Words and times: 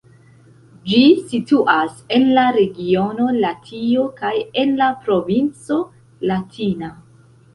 Ĝi 0.91 1.01
situas 1.31 1.99
en 2.17 2.23
la 2.37 2.45
regiono 2.55 3.27
Latio 3.43 4.07
kaj 4.21 4.33
en 4.61 4.73
la 4.81 4.87
provinco 5.05 5.77
Latina. 6.31 6.91